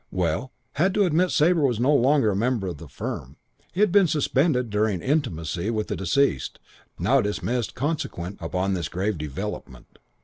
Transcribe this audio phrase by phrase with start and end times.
[0.09, 3.37] Well, had to admit Sabre was no longer a member of the firm.
[3.75, 6.57] Had been suspended during intimacy with the deceased,
[6.97, 9.99] now dismissed consequent upon this grave development.